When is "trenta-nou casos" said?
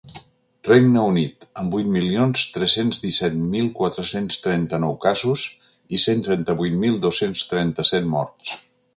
4.45-5.43